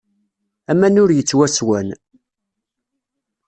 [0.71, 1.87] Aman ur yettwasswan.